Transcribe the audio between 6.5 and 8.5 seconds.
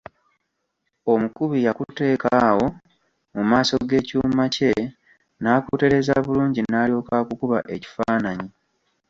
n'alyoka akukuba ekifaananyi.